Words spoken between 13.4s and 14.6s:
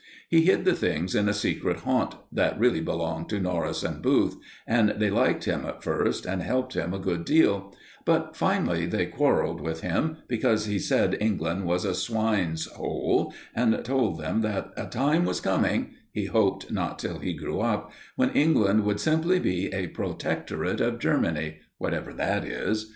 and told them